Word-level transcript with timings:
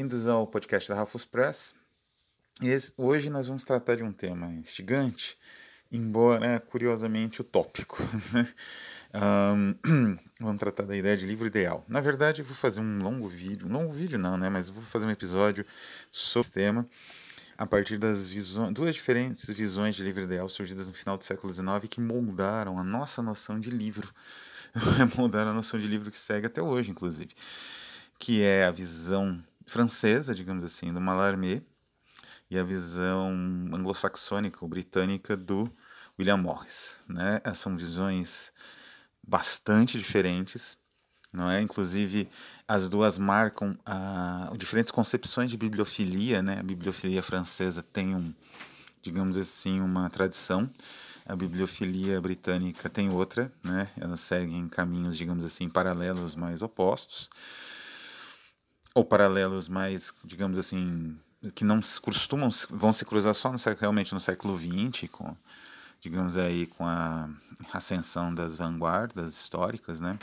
Bem-vindos 0.00 0.26
ao 0.26 0.46
podcast 0.46 0.88
da 0.88 0.94
Rafus 0.94 1.26
Press. 1.26 1.74
Esse, 2.62 2.90
hoje 2.96 3.28
nós 3.28 3.48
vamos 3.48 3.64
tratar 3.64 3.96
de 3.96 4.02
um 4.02 4.10
tema 4.10 4.46
instigante, 4.46 5.36
embora 5.92 6.58
curiosamente 6.58 7.42
utópico. 7.42 8.02
um, 9.14 10.16
vamos 10.40 10.58
tratar 10.58 10.84
da 10.86 10.96
ideia 10.96 11.18
de 11.18 11.26
livro 11.26 11.46
ideal. 11.46 11.84
Na 11.86 12.00
verdade, 12.00 12.40
eu 12.40 12.46
vou 12.46 12.54
fazer 12.54 12.80
um 12.80 13.02
longo 13.02 13.28
vídeo, 13.28 13.68
um 13.68 13.72
longo 13.72 13.92
vídeo 13.92 14.18
não, 14.18 14.38
né? 14.38 14.48
Mas 14.48 14.70
vou 14.70 14.82
fazer 14.82 15.04
um 15.04 15.10
episódio 15.10 15.66
sobre 16.10 16.46
esse 16.46 16.52
tema 16.52 16.86
a 17.58 17.66
partir 17.66 17.98
das 17.98 18.26
visões, 18.26 18.72
duas 18.72 18.94
diferentes 18.94 19.50
visões 19.50 19.94
de 19.94 20.02
livro 20.02 20.22
ideal 20.22 20.48
surgidas 20.48 20.88
no 20.88 20.94
final 20.94 21.18
do 21.18 21.24
século 21.24 21.52
XIX 21.52 21.66
que 21.90 22.00
moldaram 22.00 22.78
a 22.78 22.82
nossa 22.82 23.20
noção 23.20 23.60
de 23.60 23.68
livro, 23.68 24.10
moldaram 25.14 25.50
a 25.50 25.54
noção 25.54 25.78
de 25.78 25.86
livro 25.86 26.10
que 26.10 26.18
segue 26.18 26.46
até 26.46 26.62
hoje, 26.62 26.90
inclusive, 26.90 27.34
que 28.18 28.40
é 28.40 28.64
a 28.64 28.70
visão 28.70 29.44
francesa, 29.70 30.34
digamos 30.34 30.64
assim, 30.64 30.92
do 30.92 31.00
Mallarmé 31.00 31.62
e 32.50 32.58
a 32.58 32.64
visão 32.64 33.30
anglo-saxônica 33.72 34.58
ou 34.62 34.68
britânica 34.68 35.36
do 35.36 35.70
William 36.18 36.36
Morris, 36.36 36.96
né? 37.08 37.40
São 37.54 37.76
visões 37.76 38.52
bastante 39.22 39.96
diferentes, 39.96 40.76
não 41.32 41.48
é? 41.48 41.60
Inclusive 41.60 42.28
as 42.66 42.88
duas 42.88 43.16
marcam 43.16 43.78
ah, 43.86 44.52
diferentes 44.58 44.90
concepções 44.90 45.52
de 45.52 45.56
bibliofilia, 45.56 46.42
né? 46.42 46.58
A 46.58 46.64
bibliofilia 46.64 47.22
francesa 47.22 47.80
tem 47.80 48.12
um, 48.16 48.34
digamos 49.00 49.36
assim, 49.36 49.80
uma 49.80 50.10
tradição. 50.10 50.68
A 51.24 51.36
bibliofilia 51.36 52.20
britânica 52.20 52.90
tem 52.90 53.08
outra, 53.08 53.52
né? 53.62 53.88
Elas 53.96 54.18
seguem 54.18 54.68
caminhos, 54.68 55.16
digamos 55.16 55.44
assim, 55.44 55.68
paralelos 55.68 56.34
mais 56.34 56.60
opostos 56.60 57.30
ou 59.00 59.04
paralelos 59.04 59.68
mais, 59.68 60.12
digamos 60.24 60.58
assim, 60.58 61.18
que 61.54 61.64
não 61.64 61.80
costumam 62.02 62.50
vão 62.68 62.92
se 62.92 63.04
cruzar 63.04 63.34
só 63.34 63.50
no 63.50 63.58
realmente 63.78 64.12
no 64.12 64.20
século 64.20 64.58
XX 64.58 65.08
com 65.10 65.34
digamos 66.02 66.36
aí 66.36 66.66
com 66.66 66.84
a 66.84 67.28
ascensão 67.72 68.34
das 68.34 68.56
vanguardas 68.56 69.34
históricas, 69.34 70.00
né? 70.00 70.18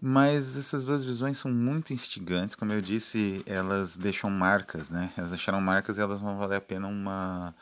Mas 0.00 0.56
essas 0.58 0.84
duas 0.84 1.04
visões 1.04 1.38
são 1.38 1.50
muito 1.50 1.92
instigantes, 1.92 2.56
como 2.56 2.72
eu 2.72 2.80
disse, 2.80 3.42
elas 3.46 3.96
deixam 3.96 4.28
marcas, 4.30 4.90
né? 4.90 5.12
Elas 5.16 5.30
deixaram 5.30 5.60
marcas 5.60 5.96
e 5.96 6.00
elas 6.00 6.18
vão 6.18 6.36
valer 6.36 6.56
a 6.56 6.60
pena 6.60 6.88
uma 6.88 7.54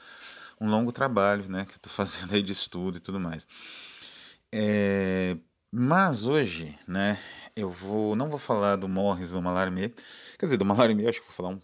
um 0.59 0.69
longo 0.69 0.93
trabalho, 0.93 1.49
né, 1.49 1.65
que 1.65 1.73
eu 1.73 1.77
estou 1.77 1.93
fazendo 1.93 2.35
aí 2.35 2.43
de 2.43 2.53
estudo 2.53 2.97
e 2.97 3.01
tudo 3.01 3.21
mais. 3.21 3.47
É, 4.53 5.37
mas 5.71 6.25
hoje, 6.25 6.79
né, 6.87 7.19
eu 7.61 7.71
vou 7.71 8.17
não 8.17 8.29
vou 8.29 8.39
falar 8.39 8.77
do 8.77 8.89
Morris 8.89 9.31
do 9.31 9.43
Mallarmé, 9.43 9.93
quer 10.39 10.47
dizer, 10.47 10.57
do 10.57 10.65
Mallarmé 10.65 11.09
acho 11.09 11.21
que 11.21 11.27
vou 11.27 11.37
falar 11.37 11.51
um, 11.51 11.61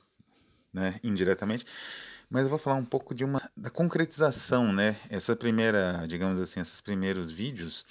né, 0.72 1.00
indiretamente, 1.02 1.64
mas 2.28 2.44
eu 2.44 2.50
vou 2.50 2.58
falar 2.58 2.76
um 2.76 2.84
pouco 2.84 3.14
de 3.14 3.24
uma 3.24 3.42
da 3.56 3.70
concretização, 3.70 4.72
né? 4.72 4.96
Essa 5.08 5.36
primeira, 5.36 6.04
digamos 6.08 6.40
assim, 6.40 6.60
esses 6.60 6.80
primeiros 6.80 7.30
vídeos, 7.30 7.84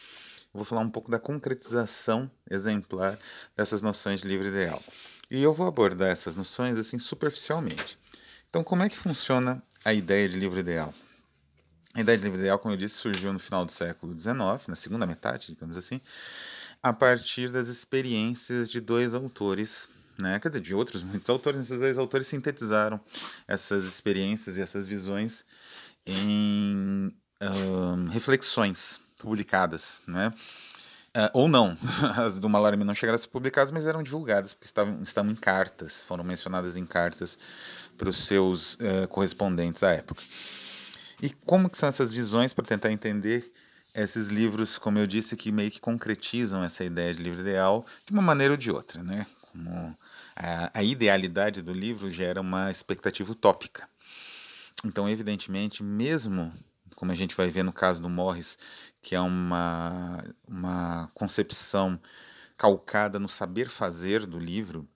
vou 0.54 0.66
falar 0.66 0.82
um 0.82 0.90
pouco 0.90 1.10
da 1.10 1.20
concretização 1.20 2.30
exemplar 2.50 3.18
dessas 3.56 3.82
noções 3.82 4.22
de 4.22 4.28
livre 4.28 4.48
ideal. 4.50 4.82
E 5.30 5.42
eu 5.42 5.54
vou 5.54 5.68
abordar 5.68 6.10
essas 6.10 6.36
noções 6.36 6.78
assim 6.78 7.00
superficialmente. 7.00 7.98
Então, 8.50 8.64
como 8.64 8.84
é 8.84 8.90
que 8.90 8.98
funciona 8.98 9.62
a 9.84 9.94
ideia 9.94 10.30
de 10.30 10.38
livro 10.38 10.60
ideal? 10.60 10.94
A 11.94 12.02
ideia 12.02 12.18
de 12.18 12.24
livro 12.26 12.40
ideal, 12.40 12.60
como 12.60 12.74
eu 12.74 12.78
disse, 12.78 12.96
surgiu 12.96 13.32
no 13.32 13.40
final 13.40 13.66
do 13.66 13.72
século 13.72 14.18
XIX, 14.18 14.36
na 14.68 14.76
segunda 14.76 15.08
metade, 15.08 15.48
digamos 15.48 15.78
assim, 15.78 16.02
a 16.86 16.94
partir 16.94 17.50
das 17.50 17.68
experiências 17.68 18.70
de 18.70 18.80
dois 18.80 19.16
autores, 19.16 19.90
né? 20.20 20.40
quer 20.40 20.50
dizer, 20.50 20.62
de 20.62 20.76
outros 20.76 21.02
muitos 21.02 21.28
autores, 21.32 21.62
esses 21.62 21.80
dois 21.80 21.98
autores 21.98 22.28
sintetizaram 22.28 23.02
essas 23.48 23.86
experiências 23.86 24.56
e 24.56 24.62
essas 24.62 24.86
visões 24.86 25.44
em 26.06 27.12
reflexões 28.12 29.02
publicadas, 29.18 30.04
né? 30.06 30.32
Uh, 31.18 31.32
ou 31.34 31.48
não, 31.48 31.76
as 32.24 32.40
do 32.40 32.48
Mallarmé 32.48 32.84
não 32.84 32.94
chegaram 32.94 33.16
a 33.16 33.18
ser 33.18 33.30
publicadas, 33.30 33.72
mas 33.72 33.88
eram 33.88 34.04
divulgadas, 34.04 34.54
porque 34.54 34.68
estavam, 34.68 35.02
estavam 35.02 35.32
em 35.32 35.36
cartas, 35.36 36.04
foram 36.04 36.24
mencionadas 36.24 36.78
em 36.78 36.86
cartas 36.86 37.40
para 37.98 38.10
os 38.10 38.28
seus 38.28 38.76
uh, 38.76 39.08
correspondentes 39.10 39.82
à 39.82 39.92
época. 39.92 40.22
E 41.20 41.32
como 41.32 41.68
que 41.68 41.78
são 41.78 41.90
essas 41.90 42.14
visões 42.14 42.54
para 42.54 42.64
tentar 42.64 42.92
entender 42.92 43.52
esses 43.96 44.28
livros, 44.28 44.78
como 44.78 45.00
eu 45.00 45.08
disse, 45.08 45.36
que 45.36 45.52
meio 45.52 45.72
que 45.72 45.80
concretizam 45.80 46.64
essa 46.64 46.84
ideia 46.84 47.14
de 47.14 47.24
livro 47.24 47.42
ideal 47.42 47.86
de 48.06 48.12
uma 48.12 48.22
maneira 48.22 48.54
ou 48.54 48.58
de 48.58 48.70
outra, 48.70 49.02
né? 49.02 49.26
Como 49.42 49.96
a, 50.36 50.72
a 50.74 50.84
idealidade 50.84 51.62
do 51.62 51.74
livro 51.74 52.12
gera 52.12 52.42
uma 52.42 52.70
expectativa 52.70 53.32
utópica. 53.32 53.88
Então, 54.84 55.08
evidentemente, 55.08 55.82
mesmo 55.82 56.54
como 56.96 57.12
a 57.12 57.16
gente 57.16 57.36
vai 57.36 57.50
ver 57.50 57.64
no 57.64 57.74
caso 57.74 58.02
do 58.02 58.10
Morris, 58.10 58.58
que 59.02 59.16
é 59.16 59.20
uma, 59.20 60.24
uma 60.48 61.10
concepção 61.14 62.00
calcada 62.58 63.20
no 63.20 63.28
saber 63.28 63.70
fazer 63.70 64.26
do 64.26 64.40
livro, 64.40 64.88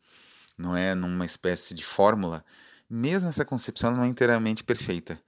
não 0.57 0.75
é 0.75 0.95
numa 0.95 1.25
espécie 1.25 1.73
de 1.73 1.83
fórmula, 1.83 2.43
mesmo 2.89 3.29
essa 3.29 3.45
concepção 3.45 3.95
não 3.95 4.03
é 4.03 4.07
inteiramente 4.07 4.63
perfeita. 4.63 5.21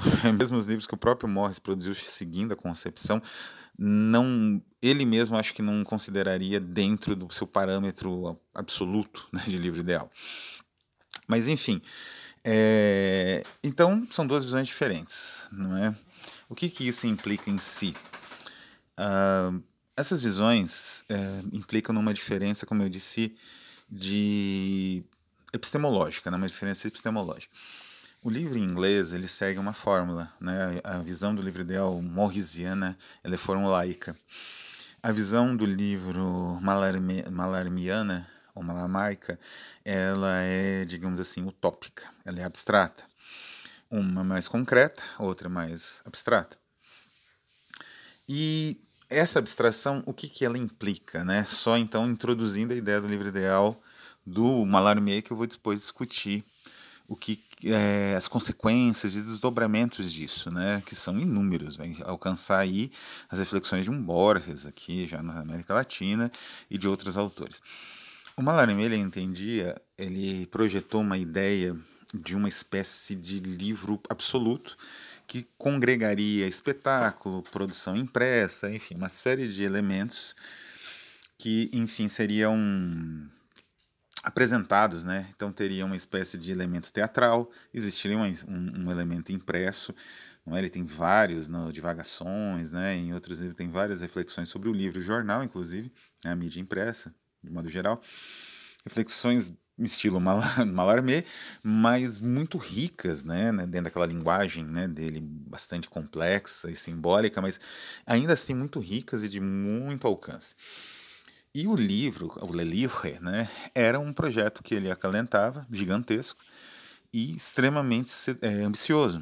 mesmo 0.38 0.56
os 0.56 0.66
livros 0.66 0.86
que 0.86 0.94
o 0.94 0.98
próprio 0.98 1.28
Morris 1.28 1.58
produziu 1.58 1.94
seguindo 1.94 2.52
a 2.52 2.56
concepção, 2.56 3.22
não 3.78 4.62
ele 4.80 5.04
mesmo 5.04 5.36
acho 5.36 5.54
que 5.54 5.62
não 5.62 5.84
consideraria 5.84 6.60
dentro 6.60 7.16
do 7.16 7.32
seu 7.32 7.46
parâmetro 7.46 8.38
absoluto 8.54 9.28
né, 9.32 9.42
de 9.46 9.58
livro 9.58 9.80
ideal. 9.80 10.10
Mas 11.26 11.48
enfim, 11.48 11.82
é, 12.44 13.42
então 13.62 14.06
são 14.10 14.26
duas 14.26 14.44
visões 14.44 14.66
diferentes, 14.66 15.46
não 15.52 15.76
é? 15.76 15.94
O 16.48 16.54
que, 16.54 16.70
que 16.70 16.88
isso 16.88 17.06
implica 17.06 17.50
em 17.50 17.58
si? 17.58 17.94
Uh, 18.98 19.62
essas 19.96 20.20
visões 20.20 21.04
é, 21.08 21.42
implicam 21.52 21.94
numa 21.94 22.14
diferença, 22.14 22.64
como 22.64 22.82
eu 22.82 22.88
disse, 22.88 23.36
de 23.90 25.02
epistemológica, 25.52 26.30
né? 26.30 26.36
uma 26.36 26.48
diferença 26.48 26.86
epistemológica. 26.86 27.52
O 28.20 28.30
livro 28.30 28.58
em 28.58 28.64
inglês 28.64 29.12
ele 29.12 29.28
segue 29.28 29.60
uma 29.60 29.72
fórmula, 29.72 30.32
né? 30.40 30.80
A 30.82 30.98
visão 30.98 31.32
do 31.32 31.40
livro 31.40 31.60
ideal 31.62 32.02
morrisiana 32.02 32.98
ela 33.22 33.36
é 33.36 33.38
formulaica. 33.38 34.16
A 35.00 35.12
visão 35.12 35.56
do 35.56 35.64
livro 35.64 36.58
malarmi, 36.60 37.22
malarmiana 37.30 38.28
ou 38.56 38.62
malamaica, 38.64 39.38
ela 39.84 40.40
é, 40.40 40.84
digamos 40.84 41.20
assim, 41.20 41.46
utópica, 41.46 42.10
ela 42.24 42.40
é 42.40 42.44
abstrata. 42.44 43.04
Uma 43.88 44.24
mais 44.24 44.48
concreta, 44.48 45.02
outra 45.20 45.48
mais 45.48 46.02
abstrata. 46.04 46.58
E 48.28 48.80
essa 49.08 49.38
abstração, 49.38 50.02
o 50.04 50.12
que, 50.12 50.28
que 50.28 50.44
ela 50.44 50.58
implica, 50.58 51.24
né? 51.24 51.44
Só 51.44 51.78
então 51.78 52.10
introduzindo 52.10 52.74
a 52.74 52.76
ideia 52.76 53.00
do 53.00 53.06
livro 53.06 53.28
ideal 53.28 53.80
do 54.26 54.66
Mallarmé 54.66 55.22
que 55.22 55.30
eu 55.30 55.36
vou 55.36 55.46
depois 55.46 55.78
discutir 55.78 56.44
o 57.06 57.16
que 57.16 57.36
é, 57.64 58.14
as 58.16 58.28
consequências 58.28 59.16
e 59.16 59.22
desdobramentos 59.22 60.12
disso, 60.12 60.50
né, 60.50 60.82
que 60.86 60.94
são 60.94 61.18
inúmeros, 61.18 61.76
vai 61.76 61.96
alcançar 62.04 62.58
aí 62.58 62.90
as 63.28 63.38
reflexões 63.38 63.84
de 63.84 63.90
um 63.90 64.02
Borges 64.02 64.66
aqui 64.66 65.06
já 65.06 65.22
na 65.22 65.40
América 65.40 65.74
Latina 65.74 66.30
e 66.70 66.78
de 66.78 66.86
outros 66.86 67.16
autores. 67.16 67.60
O 68.36 68.42
Mallarmé 68.42 68.84
ele 68.84 68.96
entendia, 68.96 69.80
ele 69.96 70.46
projetou 70.46 71.00
uma 71.00 71.18
ideia 71.18 71.76
de 72.14 72.36
uma 72.36 72.48
espécie 72.48 73.14
de 73.14 73.40
livro 73.40 74.00
absoluto 74.08 74.76
que 75.26 75.46
congregaria 75.58 76.46
espetáculo, 76.46 77.42
produção 77.42 77.96
impressa, 77.96 78.70
enfim, 78.70 78.94
uma 78.94 79.10
série 79.10 79.48
de 79.48 79.62
elementos 79.62 80.34
que, 81.36 81.68
enfim, 81.72 82.08
seriam 82.08 82.56
apresentados, 84.22 85.04
né? 85.04 85.26
Então 85.34 85.52
teria 85.52 85.84
uma 85.84 85.96
espécie 85.96 86.36
de 86.36 86.50
elemento 86.50 86.92
teatral, 86.92 87.50
existiria 87.72 88.18
um, 88.18 88.34
um, 88.48 88.90
elemento 88.90 89.32
impresso, 89.32 89.94
é? 90.46 90.58
Ele 90.58 90.70
tem 90.70 90.84
vários 90.84 91.48
no, 91.48 91.72
divagações, 91.72 92.72
né? 92.72 92.96
Em 92.96 93.12
outros 93.12 93.40
ele 93.40 93.54
tem 93.54 93.68
várias 93.68 94.00
reflexões 94.00 94.48
sobre 94.48 94.68
o 94.68 94.72
livro, 94.72 95.00
o 95.00 95.04
jornal, 95.04 95.44
inclusive, 95.44 95.92
né? 96.24 96.32
a 96.32 96.36
mídia 96.36 96.60
impressa, 96.60 97.14
de 97.42 97.50
modo 97.50 97.68
geral, 97.70 98.00
reflexões 98.84 99.52
estilo 99.78 100.20
Mallarmé, 100.20 101.24
mas 101.62 102.18
muito 102.18 102.58
ricas, 102.58 103.24
né, 103.24 103.52
né, 103.52 103.64
dentro 103.64 103.84
daquela 103.84 104.06
linguagem, 104.06 104.64
né, 104.64 104.88
dele 104.88 105.20
bastante 105.20 105.88
complexa 105.88 106.70
e 106.70 106.74
simbólica, 106.74 107.40
mas 107.40 107.60
ainda 108.04 108.32
assim 108.32 108.54
muito 108.54 108.80
ricas 108.80 109.22
e 109.22 109.28
de 109.28 109.40
muito 109.40 110.06
alcance. 110.06 110.56
E 111.58 111.66
o 111.66 111.74
livro, 111.74 112.32
o 112.40 112.52
Le 112.54 112.62
Livre, 112.62 113.18
né, 113.18 113.50
era 113.74 113.98
um 113.98 114.12
projeto 114.12 114.62
que 114.62 114.76
ele 114.76 114.88
acalentava, 114.88 115.66
gigantesco 115.72 116.40
e 117.12 117.34
extremamente 117.34 118.12
é, 118.40 118.62
ambicioso. 118.62 119.20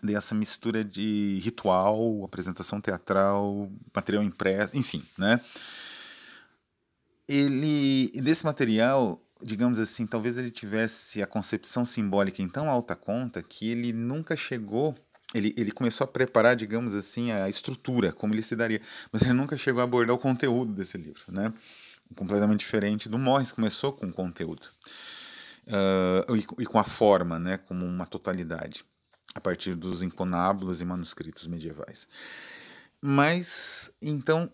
Dessa 0.00 0.36
mistura 0.36 0.84
de 0.84 1.40
ritual, 1.42 2.22
apresentação 2.22 2.80
teatral, 2.80 3.72
material 3.92 4.22
impresso, 4.22 4.76
enfim, 4.76 5.04
né? 5.18 5.40
Ele, 7.28 8.08
desse 8.22 8.44
material, 8.44 9.20
digamos 9.42 9.80
assim, 9.80 10.06
talvez 10.06 10.38
ele 10.38 10.52
tivesse 10.52 11.20
a 11.20 11.26
concepção 11.26 11.84
simbólica 11.84 12.40
em 12.40 12.48
tão 12.48 12.70
alta 12.70 12.94
conta 12.94 13.42
que 13.42 13.68
ele 13.68 13.92
nunca 13.92 14.36
chegou 14.36 14.94
ele, 15.34 15.54
ele 15.56 15.70
começou 15.70 16.04
a 16.04 16.08
preparar, 16.08 16.56
digamos 16.56 16.94
assim, 16.94 17.30
a 17.30 17.48
estrutura, 17.48 18.12
como 18.12 18.34
ele 18.34 18.42
se 18.42 18.56
daria, 18.56 18.80
mas 19.12 19.22
ele 19.22 19.32
nunca 19.32 19.56
chegou 19.56 19.80
a 19.80 19.84
abordar 19.84 20.14
o 20.14 20.18
conteúdo 20.18 20.72
desse 20.72 20.98
livro, 20.98 21.22
né? 21.28 21.52
Completamente 22.16 22.60
diferente 22.60 23.08
do 23.08 23.18
Morris, 23.18 23.52
começou 23.52 23.92
com 23.92 24.06
o 24.06 24.12
conteúdo 24.12 24.66
uh, 25.68 26.36
e, 26.36 26.62
e, 26.62 26.66
com 26.66 26.78
a 26.78 26.84
forma, 26.84 27.38
né? 27.38 27.56
Como 27.56 27.86
uma 27.86 28.06
totalidade, 28.06 28.84
a 29.34 29.40
partir 29.40 29.74
dos 29.74 30.02
inconábulos 30.02 30.80
e 30.80 30.84
manuscritos 30.84 31.46
medievais. 31.46 32.08
Mas, 33.00 33.92
então, 34.02 34.50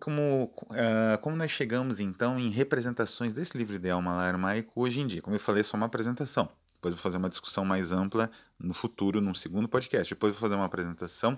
como, 0.00 0.52
uh, 0.62 1.18
como 1.20 1.36
nós 1.36 1.50
chegamos, 1.50 2.00
então, 2.00 2.38
em 2.38 2.50
representações 2.50 3.32
desse 3.32 3.56
livro 3.56 3.76
ideal 3.76 4.02
malarmaico 4.02 4.72
hoje 4.74 5.00
em 5.00 5.06
dia? 5.06 5.22
Como 5.22 5.36
eu 5.36 5.40
falei, 5.40 5.60
é 5.60 5.64
só 5.64 5.76
uma 5.76 5.86
apresentação. 5.86 6.48
Depois 6.78 6.94
vou 6.94 7.02
fazer 7.02 7.16
uma 7.16 7.28
discussão 7.28 7.64
mais 7.64 7.90
ampla 7.90 8.30
no 8.58 8.72
futuro, 8.72 9.20
num 9.20 9.34
segundo 9.34 9.68
podcast. 9.68 10.14
Depois 10.14 10.32
vou 10.32 10.40
fazer 10.40 10.54
uma 10.54 10.64
apresentação 10.64 11.36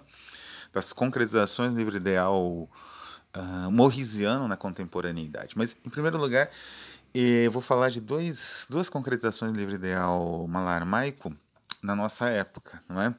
das 0.71 0.93
concretizações 0.93 1.71
do 1.71 1.79
livro 1.79 1.97
ideal 1.97 2.69
uh, 3.35 3.71
morrisiano 3.71 4.47
na 4.47 4.57
contemporaneidade. 4.57 5.55
Mas, 5.57 5.75
em 5.85 5.89
primeiro 5.89 6.19
lugar, 6.19 6.51
eu 7.15 7.51
vou 7.51 7.63
falar 7.63 7.89
de 7.89 8.03
dois, 8.03 8.67
duas 8.69 8.91
concretizações 8.91 9.51
do 9.51 9.59
livro 9.59 9.75
ideal 9.75 10.47
malarmaico 10.47 11.35
na 11.83 11.97
nossa 11.97 12.29
época, 12.29 12.83
não 12.87 13.01
é? 13.01 13.15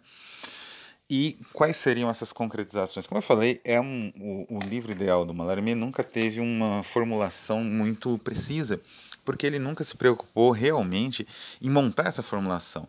E 1.09 1.37
quais 1.51 1.75
seriam 1.75 2.09
essas 2.09 2.31
concretizações? 2.31 3.05
Como 3.05 3.17
eu 3.17 3.23
falei, 3.23 3.59
é 3.65 3.81
um, 3.81 4.13
o, 4.49 4.57
o 4.57 4.59
livro 4.59 4.93
ideal 4.93 5.25
do 5.25 5.33
Mallarmé 5.33 5.75
nunca 5.75 6.05
teve 6.05 6.39
uma 6.39 6.83
formulação 6.83 7.61
muito 7.61 8.17
precisa 8.19 8.79
porque 9.23 9.45
ele 9.45 9.59
nunca 9.59 9.83
se 9.83 9.95
preocupou 9.95 10.51
realmente 10.51 11.27
em 11.61 11.69
montar 11.69 12.07
essa 12.07 12.23
formulação. 12.23 12.87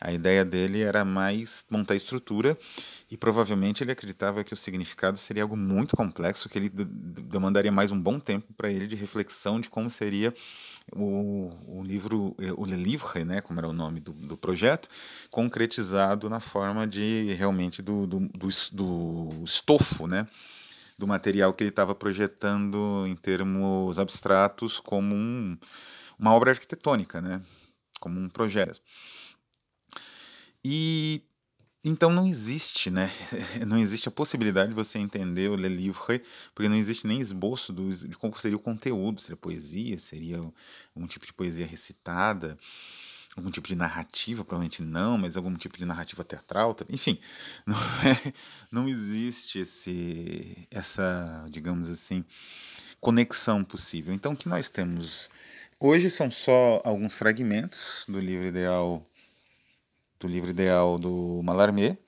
A 0.00 0.12
ideia 0.12 0.44
dele 0.44 0.82
era 0.82 1.04
mais 1.04 1.64
montar 1.70 1.94
estrutura 1.94 2.58
e 3.10 3.16
provavelmente 3.16 3.84
ele 3.84 3.92
acreditava 3.92 4.42
que 4.42 4.54
o 4.54 4.56
significado 4.56 5.18
seria 5.18 5.42
algo 5.42 5.56
muito 5.56 5.96
complexo, 5.96 6.48
que 6.48 6.58
ele 6.58 6.68
demandaria 6.68 7.70
mais 7.70 7.90
um 7.90 8.00
bom 8.00 8.18
tempo 8.18 8.52
para 8.54 8.70
ele 8.70 8.86
de 8.86 8.96
reflexão 8.96 9.60
de 9.60 9.68
como 9.68 9.90
seria 9.90 10.34
o, 10.94 11.50
o 11.66 11.82
livro, 11.82 12.34
eh, 12.40 12.52
o 12.56 12.64
Le 12.64 12.76
Livre, 12.76 13.24
né, 13.24 13.40
como 13.40 13.60
era 13.60 13.68
o 13.68 13.72
nome 13.72 14.00
do, 14.00 14.12
do 14.12 14.36
projeto, 14.36 14.88
concretizado 15.30 16.28
na 16.28 16.40
forma 16.40 16.86
de 16.86 17.34
realmente 17.34 17.82
do, 17.82 18.06
do, 18.06 18.20
do, 18.20 18.48
do 18.72 19.44
estofo, 19.44 20.06
né, 20.06 20.26
do 21.02 21.06
material 21.08 21.52
que 21.52 21.64
ele 21.64 21.70
estava 21.70 21.96
projetando 21.96 23.04
em 23.08 23.16
termos 23.16 23.98
abstratos 23.98 24.78
como 24.78 25.16
um, 25.16 25.58
uma 26.16 26.32
obra 26.32 26.52
arquitetônica, 26.52 27.20
né? 27.20 27.42
como 27.98 28.20
um 28.20 28.28
projeto. 28.28 28.80
E 30.64 31.22
então 31.84 32.10
não 32.10 32.24
existe, 32.24 32.88
né? 32.88 33.10
Não 33.66 33.76
existe 33.76 34.08
a 34.08 34.12
possibilidade 34.12 34.68
de 34.68 34.76
você 34.76 35.00
entender 35.00 35.50
o 35.50 35.56
Le 35.56 35.68
Livre, 35.68 36.22
porque 36.54 36.68
não 36.68 36.76
existe 36.76 37.08
nem 37.08 37.20
esboço 37.20 37.72
do, 37.72 37.92
de 37.92 38.16
como 38.16 38.38
seria 38.38 38.56
o 38.56 38.60
conteúdo, 38.60 39.20
seria 39.20 39.36
poesia, 39.36 39.98
seria 39.98 40.40
um 40.94 41.08
tipo 41.08 41.26
de 41.26 41.32
poesia 41.32 41.66
recitada 41.66 42.56
algum 43.36 43.50
tipo 43.50 43.68
de 43.68 43.74
narrativa, 43.74 44.44
provavelmente 44.44 44.82
não, 44.82 45.16
mas 45.16 45.36
algum 45.36 45.54
tipo 45.56 45.78
de 45.78 45.84
narrativa 45.84 46.22
teatral, 46.22 46.76
enfim, 46.88 47.18
não, 47.66 47.76
é, 47.76 48.32
não 48.70 48.88
existe 48.88 49.58
esse, 49.58 50.66
essa, 50.70 51.46
digamos 51.50 51.88
assim, 51.88 52.24
conexão 53.00 53.64
possível. 53.64 54.12
Então, 54.12 54.32
o 54.32 54.36
que 54.36 54.48
nós 54.48 54.68
temos 54.68 55.30
hoje 55.80 56.10
são 56.10 56.30
só 56.30 56.80
alguns 56.84 57.16
fragmentos 57.16 58.04
do 58.08 58.20
livro 58.20 58.46
ideal 58.46 59.04
do 60.20 60.28
livro 60.28 60.50
ideal 60.50 61.00
do 61.00 61.40
Mallarmé, 61.42 61.98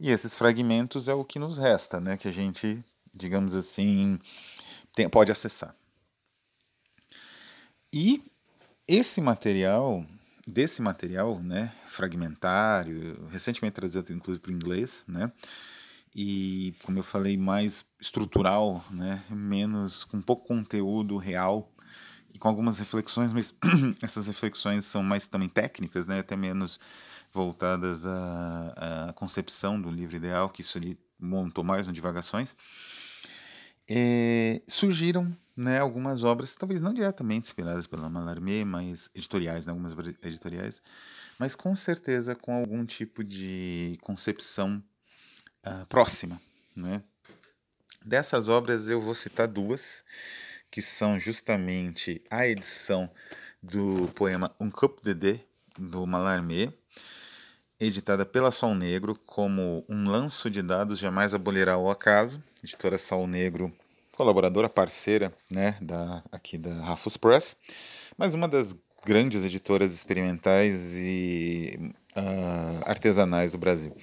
e 0.00 0.10
esses 0.10 0.38
fragmentos 0.38 1.06
é 1.06 1.12
o 1.12 1.22
que 1.22 1.38
nos 1.38 1.58
resta, 1.58 2.00
né, 2.00 2.16
que 2.16 2.26
a 2.26 2.30
gente, 2.30 2.82
digamos 3.14 3.54
assim, 3.54 4.18
tem, 4.94 5.06
pode 5.06 5.30
acessar. 5.30 5.76
E 7.92 8.24
esse 8.88 9.20
material 9.20 10.06
desse 10.46 10.82
material, 10.82 11.38
né, 11.40 11.72
fragmentário, 11.86 13.28
recentemente 13.30 13.74
traduzido 13.74 14.12
inclusive 14.12 14.40
para 14.40 14.50
o 14.50 14.54
inglês, 14.54 15.04
né, 15.06 15.30
e 16.14 16.74
como 16.82 16.98
eu 16.98 17.02
falei, 17.02 17.36
mais 17.36 17.84
estrutural, 18.00 18.84
né, 18.90 19.22
menos 19.30 20.04
com 20.04 20.20
pouco 20.20 20.46
conteúdo 20.46 21.16
real 21.16 21.72
e 22.34 22.38
com 22.38 22.48
algumas 22.48 22.78
reflexões, 22.78 23.32
mas 23.32 23.54
essas 24.02 24.26
reflexões 24.26 24.84
são 24.84 25.02
mais 25.02 25.28
também 25.28 25.48
técnicas, 25.48 26.06
né, 26.06 26.18
até 26.18 26.36
menos 26.36 26.78
voltadas 27.32 28.04
à, 28.04 29.06
à 29.08 29.12
concepção 29.14 29.80
do 29.80 29.90
livro 29.90 30.16
ideal, 30.16 30.50
que 30.50 30.60
isso 30.60 30.76
ele 30.76 30.98
montou 31.18 31.64
mais 31.64 31.86
no 31.86 31.92
Divagações, 31.92 32.56
é, 33.88 34.60
surgiram 34.66 35.34
né, 35.56 35.78
algumas 35.78 36.24
obras, 36.24 36.56
talvez 36.56 36.80
não 36.80 36.94
diretamente 36.94 37.46
inspiradas 37.46 37.86
pela 37.86 38.08
Mallarmé, 38.08 38.64
mas 38.64 39.10
editoriais, 39.14 39.66
né, 39.66 39.72
algumas 39.72 39.94
editoriais, 40.22 40.82
mas 41.38 41.54
com 41.54 41.74
certeza 41.76 42.34
com 42.34 42.54
algum 42.54 42.84
tipo 42.84 43.22
de 43.22 43.98
concepção 44.02 44.82
uh, 45.66 45.86
próxima. 45.86 46.40
Né? 46.74 47.02
Dessas 48.04 48.48
obras 48.48 48.88
eu 48.88 49.00
vou 49.00 49.14
citar 49.14 49.46
duas, 49.46 50.04
que 50.70 50.80
são 50.80 51.20
justamente 51.20 52.22
a 52.30 52.46
edição 52.46 53.10
do 53.62 54.08
poema 54.14 54.54
Um 54.58 54.70
Cup 54.70 55.00
de 55.04 55.14
Dé, 55.14 55.40
do 55.78 56.06
Mallarmé, 56.06 56.72
editada 57.78 58.24
pela 58.24 58.50
Sol 58.50 58.74
Negro 58.74 59.18
como 59.26 59.84
Um 59.88 60.08
Lanço 60.08 60.50
de 60.50 60.62
Dados 60.62 60.98
Jamais 60.98 61.34
Abolirá 61.34 61.76
o 61.76 61.90
Acaso, 61.90 62.42
editora 62.62 62.96
Sol 62.96 63.26
Negro 63.26 63.72
colaboradora 64.22 64.68
parceira 64.68 65.32
né, 65.50 65.76
da, 65.80 66.22
aqui 66.30 66.56
da 66.56 66.72
Rafus 66.84 67.16
Press, 67.16 67.56
mas 68.16 68.34
uma 68.34 68.46
das 68.46 68.72
grandes 69.04 69.44
editoras 69.44 69.92
experimentais 69.92 70.94
e 70.94 71.92
uh, 72.16 72.82
artesanais 72.88 73.50
do 73.50 73.58
Brasil. 73.58 73.96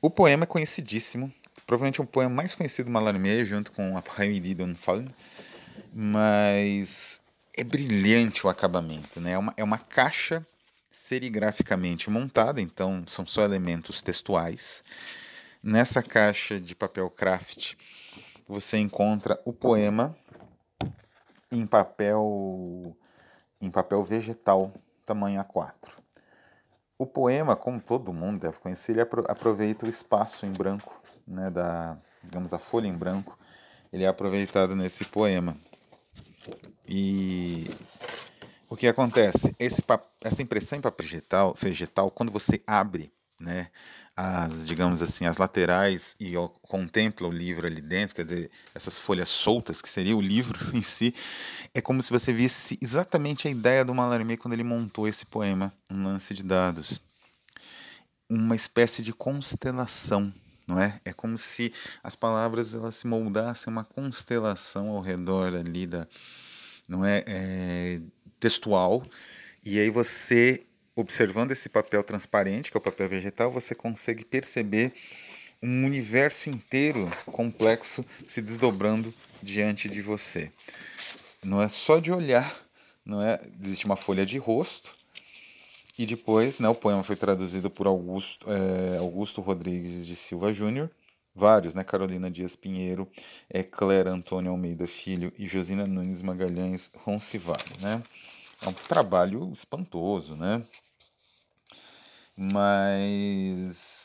O 0.00 0.08
poema 0.08 0.44
é 0.44 0.46
conhecidíssimo, 0.46 1.32
provavelmente 1.66 2.00
é 2.00 2.04
o 2.04 2.06
poema 2.06 2.32
mais 2.32 2.54
conhecido 2.54 2.86
do 2.86 2.92
Mallarmé, 2.92 3.44
junto 3.44 3.72
com 3.72 3.98
Après-midi 3.98 4.54
d'Unfallen, 4.54 5.08
mas 5.92 7.20
é 7.56 7.64
brilhante 7.64 8.46
o 8.46 8.48
acabamento, 8.48 9.20
né? 9.20 9.32
É 9.32 9.38
uma, 9.38 9.52
é 9.56 9.64
uma 9.64 9.78
caixa 9.78 10.46
serigraficamente 10.92 12.08
montada, 12.08 12.60
então 12.60 13.02
são 13.08 13.26
só 13.26 13.42
elementos 13.42 14.00
textuais. 14.00 14.84
Nessa 15.60 16.04
caixa 16.04 16.60
de 16.60 16.76
papel 16.76 17.10
craft 17.10 17.74
você 18.48 18.78
encontra 18.78 19.38
o 19.44 19.52
poema 19.52 20.16
em 21.52 21.66
papel 21.66 22.96
em 23.60 23.70
papel 23.70 24.02
vegetal 24.02 24.72
tamanho 25.04 25.42
A4. 25.42 25.92
O 26.98 27.06
poema, 27.06 27.54
como 27.54 27.80
todo 27.80 28.12
mundo 28.12 28.40
deve 28.40 28.58
conhecer, 28.58 28.92
ele 28.92 29.00
aproveita 29.00 29.86
o 29.86 29.88
espaço 29.88 30.46
em 30.46 30.52
branco, 30.52 31.00
né, 31.26 31.50
da, 31.50 31.96
digamos, 32.22 32.52
a 32.52 32.58
folha 32.58 32.86
em 32.86 32.96
branco, 32.96 33.38
ele 33.92 34.04
é 34.04 34.08
aproveitado 34.08 34.74
nesse 34.74 35.04
poema. 35.04 35.56
E 36.86 37.70
o 38.68 38.76
que 38.76 38.86
acontece? 38.86 39.54
Esse, 39.58 39.82
essa 40.22 40.42
impressão 40.42 40.78
em 40.78 40.82
papel 40.82 41.06
vegetal, 41.06 41.54
vegetal, 41.58 42.10
quando 42.10 42.32
você 42.32 42.62
abre 42.66 43.12
né, 43.40 43.68
as, 44.16 44.66
digamos 44.66 45.00
assim, 45.00 45.26
as 45.26 45.38
laterais 45.38 46.16
e 46.18 46.34
contempla 46.62 47.28
o 47.28 47.32
livro 47.32 47.66
ali 47.66 47.80
dentro, 47.80 48.16
quer 48.16 48.24
dizer, 48.24 48.50
essas 48.74 48.98
folhas 48.98 49.28
soltas, 49.28 49.80
que 49.80 49.88
seria 49.88 50.16
o 50.16 50.20
livro 50.20 50.58
em 50.76 50.82
si, 50.82 51.14
é 51.72 51.80
como 51.80 52.02
se 52.02 52.10
você 52.10 52.32
visse 52.32 52.76
exatamente 52.82 53.46
a 53.46 53.50
ideia 53.50 53.84
do 53.84 53.94
Mallarmé 53.94 54.36
quando 54.36 54.54
ele 54.54 54.64
montou 54.64 55.06
esse 55.06 55.24
poema, 55.24 55.72
um 55.88 56.02
lance 56.02 56.34
de 56.34 56.42
dados. 56.42 57.00
Uma 58.28 58.56
espécie 58.56 59.02
de 59.02 59.12
constelação, 59.12 60.34
não 60.66 60.80
é? 60.80 61.00
É 61.04 61.12
como 61.12 61.38
se 61.38 61.72
as 62.02 62.16
palavras 62.16 62.74
elas 62.74 62.96
se 62.96 63.06
moldassem 63.06 63.72
uma 63.72 63.84
constelação 63.84 64.88
ao 64.88 65.00
redor 65.00 65.54
ali 65.54 65.86
da, 65.86 66.06
não 66.88 67.04
é, 67.04 67.22
é 67.26 68.00
textual, 68.40 69.04
e 69.64 69.78
aí 69.78 69.90
você 69.90 70.64
observando 71.00 71.52
esse 71.52 71.68
papel 71.68 72.02
transparente, 72.02 72.70
que 72.70 72.76
é 72.76 72.80
o 72.80 72.82
papel 72.82 73.08
vegetal, 73.08 73.50
você 73.50 73.74
consegue 73.74 74.24
perceber 74.24 74.92
um 75.62 75.84
universo 75.84 76.50
inteiro 76.50 77.10
complexo 77.26 78.04
se 78.26 78.42
desdobrando 78.42 79.14
diante 79.42 79.88
de 79.88 80.02
você. 80.02 80.50
Não 81.44 81.62
é 81.62 81.68
só 81.68 82.00
de 82.00 82.10
olhar, 82.10 82.56
não 83.04 83.22
é? 83.22 83.38
Existe 83.62 83.86
uma 83.86 83.96
folha 83.96 84.26
de 84.26 84.38
rosto 84.38 84.96
e 85.96 86.04
depois, 86.04 86.58
né, 86.58 86.68
o 86.68 86.74
poema 86.74 87.02
foi 87.02 87.16
traduzido 87.16 87.70
por 87.70 87.86
Augusto, 87.86 88.46
é, 88.50 88.98
Augusto 88.98 89.40
Rodrigues 89.40 90.06
de 90.06 90.16
Silva 90.16 90.52
Júnior, 90.52 90.90
vários, 91.34 91.74
né, 91.74 91.84
Carolina 91.84 92.30
Dias 92.30 92.56
Pinheiro, 92.56 93.08
é, 93.48 93.62
Clara 93.62 94.10
Antônio 94.10 94.50
Almeida 94.50 94.86
Filho 94.86 95.32
e 95.38 95.46
Josina 95.46 95.86
Nunes 95.86 96.22
Magalhães 96.22 96.90
Roncivale, 96.98 97.78
né? 97.80 98.02
É 98.60 98.68
um 98.68 98.72
trabalho 98.72 99.52
espantoso, 99.52 100.34
né? 100.34 100.62
Mas. 102.40 103.98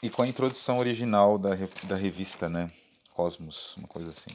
E 0.00 0.08
com 0.08 0.22
a 0.22 0.28
introdução 0.28 0.78
original 0.78 1.36
da, 1.36 1.50
da 1.88 1.96
revista, 1.96 2.48
né? 2.48 2.70
Cosmos, 3.12 3.74
uma 3.76 3.88
coisa 3.88 4.10
assim. 4.10 4.30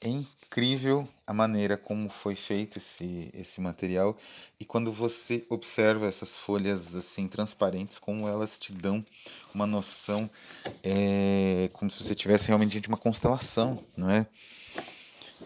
É 0.00 0.08
incrível 0.08 1.06
a 1.26 1.34
maneira 1.34 1.76
como 1.76 2.08
foi 2.08 2.34
feito 2.34 2.78
esse, 2.78 3.30
esse 3.34 3.60
material 3.60 4.16
e 4.58 4.64
quando 4.64 4.90
você 4.90 5.44
observa 5.50 6.06
essas 6.06 6.38
folhas 6.38 6.96
assim 6.96 7.28
transparentes, 7.28 7.98
como 7.98 8.26
elas 8.26 8.56
te 8.56 8.72
dão 8.72 9.04
uma 9.54 9.66
noção, 9.66 10.30
é, 10.82 11.68
como 11.74 11.90
se 11.90 12.02
você 12.02 12.14
tivesse 12.14 12.48
realmente 12.48 12.80
de 12.80 12.88
uma 12.88 12.96
constelação, 12.96 13.78
não 13.94 14.08
é? 14.08 14.26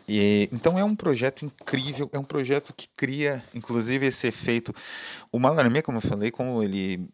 E, 0.09 0.49
então 0.53 0.79
é 0.79 0.85
um 0.85 0.97
projeto 0.97 1.45
incrível, 1.45 2.09
é 2.13 2.19
um 2.19 2.25
projeto 2.25 2.73
que 2.73 2.89
cria, 2.97 3.43
inclusive, 3.55 4.07
esse 4.07 4.27
efeito. 4.27 4.75
O 5.33 5.39
Mallarmé, 5.39 5.83
como 5.83 5.99
eu 5.99 6.03
falei, 6.03 6.31
como 6.31 6.63
ele 6.63 7.09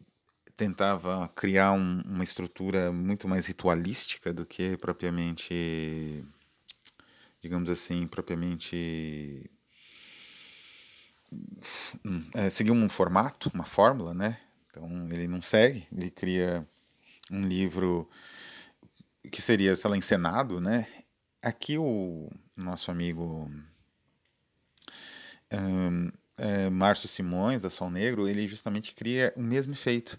tentava 0.55 1.27
criar 1.35 1.73
um, 1.73 2.01
uma 2.05 2.23
estrutura 2.23 2.91
muito 2.91 3.27
mais 3.27 3.45
ritualística 3.45 4.33
do 4.33 4.45
que 4.45 4.75
propriamente, 4.77 6.25
digamos 7.41 7.69
assim, 7.69 8.07
propriamente 8.07 9.49
é, 12.33 12.49
seguir 12.49 12.71
um 12.71 12.89
formato, 12.89 13.51
uma 13.53 13.65
fórmula, 13.65 14.13
né? 14.13 14.39
Então 14.69 15.07
ele 15.11 15.27
não 15.27 15.41
segue, 15.41 15.87
ele 15.91 16.09
cria 16.09 16.67
um 17.31 17.41
livro 17.41 18.09
que 19.31 19.41
seria, 19.41 19.75
sei 19.75 19.89
lá, 19.89 19.97
encenado, 19.97 20.59
né? 20.59 20.87
Aqui 21.43 21.77
o 21.77 22.29
nosso 22.57 22.91
amigo 22.91 23.49
um, 25.51 26.11
é, 26.37 26.69
Márcio 26.69 27.07
Simões, 27.07 27.61
da 27.61 27.69
Sol 27.69 27.89
Negro, 27.89 28.27
ele 28.27 28.47
justamente 28.47 28.93
cria 28.93 29.33
o 29.35 29.41
mesmo 29.41 29.73
efeito. 29.73 30.17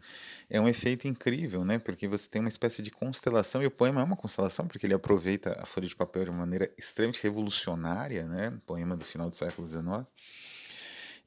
É 0.51 0.61
um 0.61 0.69
efeito 0.69 1.07
incrível, 1.07 1.65
né? 1.65 1.79
Porque 1.79 2.09
você 2.09 2.29
tem 2.29 2.41
uma 2.41 2.49
espécie 2.49 2.83
de 2.83 2.91
constelação, 2.91 3.63
e 3.63 3.67
o 3.67 3.71
poema 3.71 4.01
é 4.01 4.05
uma 4.05 4.17
constelação, 4.17 4.67
porque 4.67 4.87
ele 4.87 4.95
aproveita 4.95 5.57
a 5.61 5.67
folha 5.67 5.87
de 5.87 5.95
papel 5.95 6.25
de 6.25 6.31
uma 6.31 6.41
maneira 6.41 6.71
extremamente 6.77 7.23
revolucionária, 7.23 8.27
né? 8.27 8.53
Poema 8.67 8.97
do 8.97 9.05
final 9.05 9.31
do 9.31 9.37
século 9.37 9.69
XIX. 9.69 10.07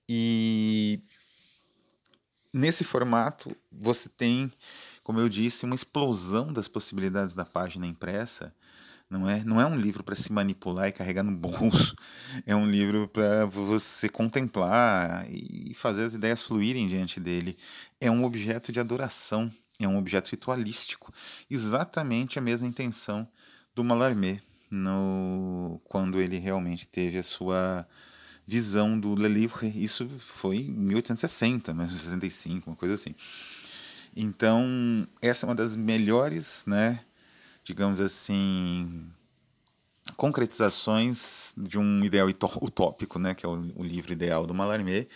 E 0.10 1.00
nesse 2.54 2.84
formato 2.84 3.56
você 3.72 4.10
tem, 4.10 4.52
como 5.04 5.22
eu 5.22 5.30
disse, 5.30 5.64
uma 5.64 5.76
explosão 5.76 6.52
das 6.52 6.68
possibilidades 6.68 7.34
da 7.34 7.46
página 7.46 7.88
impressa 7.88 8.54
não 9.12 9.30
é, 9.30 9.44
não 9.44 9.60
é 9.60 9.66
um 9.66 9.76
livro 9.76 10.06
para 10.06 10.16
se 10.16 10.32
manipular 10.32 10.88
e 10.88 10.94
carregar 10.94 11.22
no 11.22 11.36
bolso. 11.36 11.94
É 12.48 12.56
um 12.56 12.66
livro 12.66 13.10
para 13.10 13.46
você 13.46 14.08
contemplar 14.08 15.26
e 15.30 15.74
fazer 15.76 16.06
as 16.06 16.14
ideias 16.14 16.42
fluírem 16.42 16.88
diante 16.88 17.20
dele. 17.20 17.58
É 18.00 18.10
um 18.10 18.24
objeto 18.24 18.72
de 18.72 18.80
adoração, 18.80 19.52
é 19.78 19.88
um 19.88 19.98
objeto 19.98 20.30
ritualístico. 20.30 21.14
Exatamente 21.50 22.40
a 22.40 22.42
mesma 22.42 22.68
intenção 22.70 23.28
do 23.76 23.84
Mallarmé 23.84 24.42
no, 24.72 25.78
quando 25.84 26.22
ele 26.22 26.38
realmente 26.38 26.88
teve 26.88 27.18
a 27.18 27.24
sua 27.24 27.86
visão 28.48 28.98
do 28.98 29.14
Le 29.14 29.28
Livre. 29.28 29.68
Isso 29.76 30.08
foi 30.20 30.58
em 30.60 30.72
1860, 30.72 31.74
1965, 31.74 32.70
uma 32.70 32.78
coisa 32.78 32.96
assim. 32.96 33.14
Então, 34.16 35.06
essa 35.22 35.46
é 35.46 35.50
uma 35.50 35.56
das 35.56 35.76
melhores, 35.76 36.64
né? 36.66 37.02
Digamos 37.64 38.02
assim, 38.02 39.12
concretizações 40.16 41.54
de 41.58 41.78
um 41.78 42.04
ideal 42.04 42.28
utópico, 42.28 43.20
né, 43.20 43.34
que 43.34 43.46
é 43.46 43.50
o, 43.50 43.72
o, 43.76 43.84
livro 43.84 44.12
ideal 44.12 44.46
do 44.46 44.54
Mallarmé, 44.54 45.08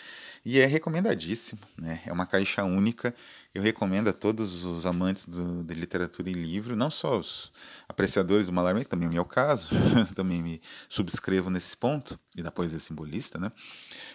e 0.44 0.60
é 0.60 0.66
recomendadíssimo, 0.66 1.62
né, 1.78 2.02
é 2.06 2.14
uma 2.14 2.26
caixa 2.26 2.64
única, 2.64 3.14
eu 3.54 3.64
recomendo 3.64 4.10
a 4.10 4.14
todos 4.14 4.64
os 4.64 4.86
amantes 4.86 5.28
do, 5.28 5.64
de 5.64 5.74
literatura 5.74 6.30
e 6.30 6.34
livro, 6.34 6.76
não 6.76 6.92
só 6.92 7.20
os 7.20 7.52
apreciadores 7.90 8.46
do 8.46 8.54
Mallarmé, 8.54 8.84
que 8.84 8.90
também 8.90 9.08
é 9.08 9.10
o 9.10 9.14
meu 9.14 9.26
caso, 9.26 9.70
também 10.16 10.42
me 10.42 10.62
subscrevo 10.88 11.50
nesse 11.50 11.76
ponto, 11.76 12.18
e 12.36 12.44
da 12.44 12.52
poesia 12.52 12.80
simbolista, 12.80 13.40
né, 13.40 13.52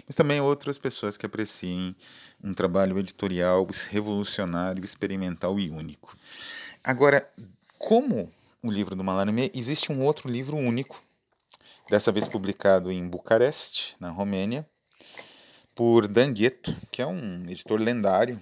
mas 0.07 0.15
também 0.15 0.41
outras 0.41 0.79
pessoas 0.79 1.17
que 1.17 1.27
apreciem 1.27 1.97
um 2.43 2.55
trabalho 2.55 2.99
editorial 2.99 3.67
revolucionário, 3.91 4.85
experimental 4.85 5.59
e 5.59 5.69
único. 5.69 6.17
Agora, 6.83 7.29
como 7.81 8.31
o 8.63 8.71
livro 8.71 8.95
do 8.95 9.03
Mallarmé, 9.03 9.51
existe 9.55 9.91
um 9.91 10.05
outro 10.05 10.31
livro 10.31 10.55
único, 10.55 11.03
dessa 11.89 12.13
vez 12.13 12.29
publicado 12.29 12.93
em 12.93 13.09
Bucareste, 13.09 13.97
na 13.99 14.11
Romênia, 14.11 14.69
por 15.75 16.07
Dan 16.07 16.31
Ghetto, 16.31 16.77
que 16.93 17.01
é 17.01 17.07
um 17.07 17.43
editor 17.49 17.81
lendário, 17.81 18.41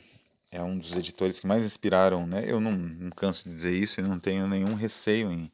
é 0.50 0.60
um 0.60 0.76
dos 0.76 0.92
editores 0.92 1.38
que 1.38 1.46
mais 1.46 1.64
inspiraram, 1.64 2.26
né? 2.26 2.42
Eu 2.46 2.58
não, 2.58 2.72
não 2.72 3.10
canso 3.10 3.44
de 3.44 3.50
dizer 3.50 3.72
isso 3.72 4.00
e 4.00 4.02
não 4.02 4.18
tenho 4.18 4.48
nenhum 4.48 4.74
receio 4.74 5.30
em, 5.30 5.52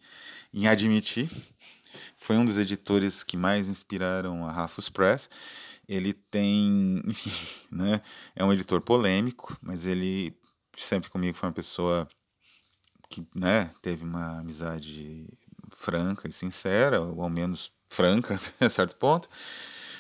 em 0.53 0.67
admitir. 0.67 1.29
Foi 2.17 2.39
um 2.39 2.45
dos 2.47 2.57
editores 2.57 3.23
que 3.23 3.37
mais 3.37 3.69
inspiraram 3.69 4.47
a 4.47 4.53
Rafus 4.53 4.89
Press. 4.89 5.29
Ele 5.87 6.15
tem, 6.15 7.03
enfim, 7.05 7.31
né? 7.71 8.01
É 8.35 8.43
um 8.43 8.53
editor 8.53 8.81
polêmico, 8.81 9.59
mas 9.61 9.87
ele 9.87 10.35
sempre 10.75 11.11
comigo 11.11 11.37
foi 11.37 11.51
uma 11.51 11.55
pessoa 11.55 12.09
que 13.15 13.27
né, 13.35 13.71
teve 13.81 14.05
uma 14.05 14.41
amizade 14.41 15.29
franca 15.77 16.29
e 16.29 16.33
sincera, 16.33 17.01
ou 17.01 17.23
ao 17.23 17.31
menos 17.31 17.71
franca 17.87 18.35
até 18.59 18.69
certo 18.69 18.97
ponto, 18.97 19.29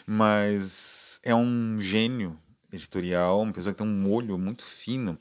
mas 0.06 1.21
é 1.23 1.35
um 1.35 1.78
gênio 1.78 2.38
editorial, 2.73 3.40
uma 3.40 3.52
pessoa 3.52 3.73
que 3.73 3.78
tem 3.78 3.87
um 3.87 4.11
olho 4.11 4.37
muito 4.37 4.64
fino 4.64 5.18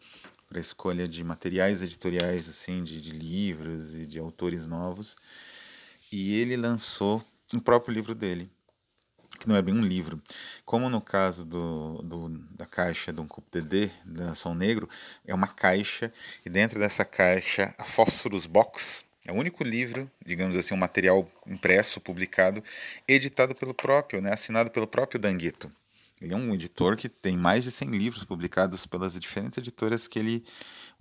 para 0.50 0.58
a 0.58 0.62
escolha 0.62 1.08
de 1.08 1.24
materiais 1.24 1.82
editoriais, 1.82 2.50
assim, 2.50 2.84
de, 2.84 3.00
de 3.00 3.12
livros 3.12 3.96
e 3.96 4.06
de 4.06 4.20
autores 4.20 4.66
novos. 4.66 5.16
E 6.12 6.34
ele 6.40 6.58
lançou 6.58 7.24
o 7.54 7.62
próprio 7.62 7.94
livro 7.94 8.16
dele, 8.16 8.50
que 9.44 9.50
não 9.50 9.56
é 9.56 9.62
bem 9.62 9.74
um 9.74 9.84
livro. 9.84 10.22
Como 10.66 10.90
no 10.90 11.02
caso 11.02 11.46
do, 11.46 12.02
do 12.02 12.30
da 12.52 12.66
caixa 12.66 13.12
do 13.12 13.26
Coupe 13.26 13.62
DD, 13.62 13.92
da 14.06 14.34
Som 14.36 14.54
Negro, 14.56 14.90
é 15.28 15.36
uma 15.36 15.48
caixa, 15.48 16.12
e 16.46 16.50
dentro 16.50 16.80
dessa 16.80 17.04
caixa, 17.04 17.76
a 17.78 17.84
Phosphorus 17.84 18.46
Box, 18.46 19.06
é 19.26 19.32
o 19.32 19.36
único 19.36 19.64
livro, 19.64 20.10
digamos 20.26 20.56
assim, 20.56 20.74
um 20.74 20.78
material 20.78 21.30
impresso, 21.48 22.02
publicado, 22.02 22.64
editado 23.08 23.54
pelo 23.54 23.74
próprio, 23.74 24.22
né, 24.22 24.34
assinado 24.34 24.72
pelo 24.72 24.88
próprio 24.88 25.20
Danguito. 25.20 25.72
Ele 26.22 26.34
é 26.34 26.38
um 26.38 26.54
editor 26.54 26.96
que 26.96 27.10
tem 27.10 27.36
mais 27.36 27.66
de 27.66 27.72
100 27.72 27.90
livros 27.90 28.24
publicados 28.24 28.86
pelas 28.86 29.20
diferentes 29.20 29.58
editoras 29.58 30.08
que 30.08 30.18
ele 30.18 30.46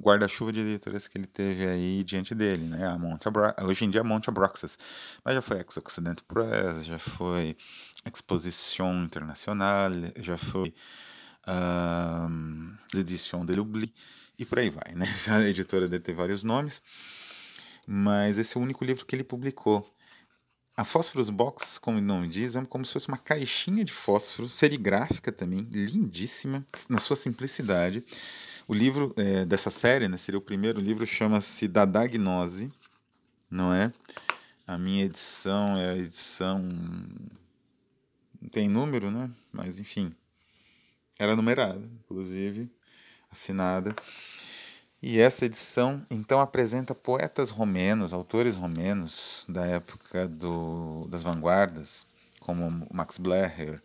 guarda-chuva 0.01 0.53
de 0.53 0.61
editoras 0.61 1.07
que 1.07 1.17
ele 1.17 1.27
teve 1.27 1.67
aí 1.67 2.03
diante 2.03 2.35
dele, 2.35 2.65
né? 2.65 2.87
A 2.89 2.99
Monte 2.99 3.29
Abra 3.29 3.55
hoje 3.63 3.85
em 3.85 3.91
dia 3.91 4.01
a 4.01 4.05
Monte 4.05 4.29
Abraxas, 4.29 4.77
mas 5.25 5.35
já 5.35 5.41
foi 5.41 5.59
Ex-Occident 5.59 6.21
Press, 6.27 6.85
já 6.85 6.99
foi 6.99 7.57
Exposition 8.05 9.05
Internationale, 9.05 10.13
já 10.17 10.37
foi 10.37 10.75
uh, 11.47 12.99
Edition 12.99 13.45
de 13.45 13.55
l'Oubli, 13.55 13.93
e 14.39 14.45
por 14.45 14.59
aí 14.59 14.71
vai, 14.71 14.95
né? 14.95 15.07
A 15.29 15.49
editora 15.49 15.89
deve 15.89 16.03
ter 16.03 16.15
vários 16.15 16.43
nomes, 16.43 16.83
mas 17.87 18.39
esse 18.39 18.57
é 18.57 18.61
o 18.61 18.63
único 18.63 18.85
livro 18.85 19.07
que 19.07 19.15
ele 19.15 19.25
publicou. 19.25 19.89
A 20.75 20.85
Phosphorus 20.85 21.29
Box, 21.29 21.79
como 21.79 21.99
o 21.99 22.01
nome 22.01 22.29
diz, 22.29 22.57
é 22.57 22.65
como 22.65 22.85
se 22.85 22.95
fosse 22.95 23.09
uma 23.09 23.19
caixinha 23.19 23.85
de 23.85 23.93
fósforo, 23.93 24.49
serigráfica 24.49 25.31
também, 25.31 25.61
lindíssima, 25.71 26.67
na 26.89 26.99
sua 26.99 27.15
simplicidade. 27.15 28.03
O 28.67 28.73
livro 28.73 29.13
é, 29.17 29.45
dessa 29.45 29.71
série, 29.71 30.09
né, 30.09 30.17
seria 30.17 30.39
o 30.39 30.43
primeiro 30.43 30.81
livro, 30.81 31.05
chama-se 31.07 31.69
Da 31.69 31.85
Diagnose, 31.85 32.73
não 33.51 33.73
é? 33.73 33.93
A 34.67 34.79
minha 34.79 35.05
edição 35.05 35.77
é 35.77 35.91
a 35.91 35.97
edição. 35.97 36.67
Tem 38.51 38.69
número, 38.69 39.11
né? 39.11 39.31
Mas 39.53 39.79
enfim. 39.79 40.15
Era 41.19 41.37
numerada, 41.37 41.89
inclusive, 42.01 42.71
assinada. 43.31 43.95
E 45.03 45.19
essa 45.19 45.47
edição 45.47 46.03
então 46.11 46.41
apresenta 46.41 46.95
poetas 46.95 47.51
romenos, 47.51 48.13
autores 48.13 48.57
romenos 48.57 49.45
da 49.49 49.67
época 49.67 50.29
do, 50.29 51.07
das 51.09 51.23
vanguardas, 51.23 52.07
como 52.41 52.87
Max 52.93 53.19
Blecher, 53.19 53.83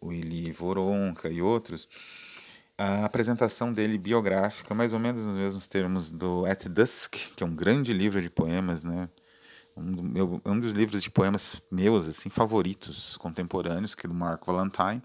o 0.00 0.12
Ili 0.12 0.52
Voronka 0.52 1.28
e 1.28 1.42
outros. 1.42 1.88
A 2.76 3.04
apresentação 3.04 3.72
dele 3.72 3.98
biográfica, 3.98 4.74
mais 4.74 4.92
ou 4.92 5.00
menos 5.00 5.24
nos 5.24 5.36
mesmos 5.36 5.66
termos 5.66 6.12
do 6.12 6.46
At 6.46 6.66
Dusk, 6.66 7.16
que 7.34 7.42
é 7.42 7.46
um 7.46 7.54
grande 7.54 7.92
livro 7.92 8.22
de 8.22 8.30
poemas, 8.30 8.84
né? 8.84 9.08
Um, 9.78 9.92
do 9.92 10.02
meu, 10.02 10.42
um 10.44 10.58
dos 10.58 10.72
livros 10.72 11.02
de 11.02 11.10
poemas 11.10 11.62
meus 11.70 12.08
assim 12.08 12.28
favoritos 12.30 13.16
contemporâneos, 13.16 13.94
que 13.94 14.06
é 14.06 14.08
do 14.08 14.14
Mark 14.14 14.44
Valentine 14.44 15.02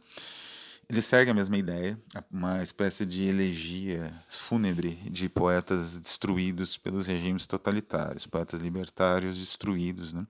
ele 0.90 1.02
segue 1.02 1.32
a 1.32 1.34
mesma 1.34 1.58
ideia, 1.58 2.00
uma 2.30 2.62
espécie 2.62 3.06
de 3.06 3.24
elegia 3.24 4.14
fúnebre 4.28 4.92
de 5.10 5.30
poetas 5.30 5.98
destruídos 5.98 6.78
pelos 6.78 7.08
regimes 7.08 7.48
totalitários, 7.48 8.28
poetas 8.28 8.60
libertários 8.60 9.38
destruídos 9.38 10.14
né, 10.14 10.28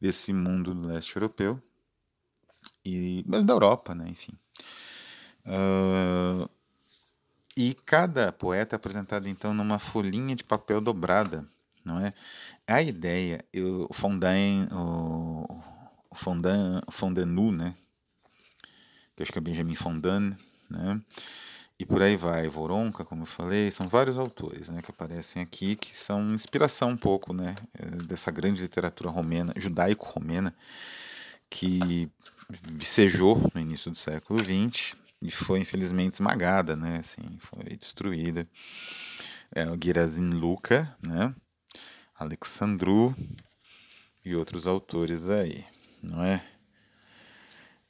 desse 0.00 0.32
mundo 0.32 0.72
do 0.72 0.88
leste 0.88 1.14
europeu. 1.16 1.60
e 2.84 3.24
da 3.26 3.52
Europa, 3.52 3.94
né? 3.94 4.08
Enfim. 4.08 4.32
Uh, 5.44 6.48
e 7.56 7.74
cada 7.84 8.32
poeta 8.32 8.76
é 8.76 8.78
apresentado 8.78 9.28
então 9.28 9.52
numa 9.52 9.78
folhinha 9.78 10.36
de 10.36 10.44
papel 10.44 10.80
dobrada, 10.80 11.46
não 11.84 11.98
é? 12.00 12.14
A 12.68 12.82
ideia, 12.82 13.44
eu, 13.52 13.86
Fondain, 13.92 14.66
o, 14.72 15.46
Fondain, 16.14 16.80
Fondanu, 16.90 17.52
né? 17.52 17.74
Que 19.14 19.22
acho 19.22 19.32
que 19.32 19.38
é 19.38 19.40
Benjamin 19.40 19.76
Fondan, 19.76 20.36
né? 20.68 21.00
E 21.78 21.84
por 21.84 22.02
aí 22.02 22.16
vai, 22.16 22.48
Voronka, 22.48 23.04
como 23.04 23.22
eu 23.22 23.26
falei, 23.26 23.70
são 23.70 23.86
vários 23.86 24.16
autores 24.16 24.70
né, 24.70 24.80
que 24.80 24.90
aparecem 24.90 25.42
aqui 25.42 25.76
que 25.76 25.94
são 25.94 26.32
inspiração 26.32 26.88
um 26.88 26.96
pouco 26.96 27.34
né, 27.34 27.54
dessa 28.06 28.30
grande 28.30 28.62
literatura 28.62 29.10
romena, 29.10 29.52
judaico-romena, 29.56 30.54
que 31.50 32.10
vicejou 32.72 33.38
no 33.54 33.60
início 33.60 33.90
do 33.90 33.96
século 33.96 34.42
XX 34.42 34.96
e 35.20 35.30
foi 35.30 35.60
infelizmente 35.60 36.14
esmagada, 36.14 36.74
né, 36.74 36.96
assim, 36.96 37.36
foi 37.38 37.76
destruída. 37.76 38.48
É, 39.54 39.70
o 39.70 39.78
Girazin 39.80 40.30
Luca, 40.30 40.96
né, 41.02 41.34
Alexandru 42.18 43.14
e 44.24 44.34
outros 44.34 44.66
autores 44.66 45.28
aí, 45.28 45.64
não 46.02 46.22
é? 46.24 46.44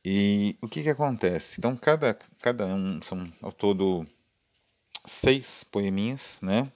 E 0.04 0.56
o 0.61 0.68
que, 0.68 0.83
que 0.83 0.88
acontece? 0.88 1.56
Então, 1.59 1.76
cada, 1.76 2.16
cada 2.40 2.66
um 2.66 3.02
são 3.02 3.33
ao 3.42 3.50
todo 3.50 4.06
seis 5.06 5.64
poeminhas, 5.64 6.38
né? 6.42 6.71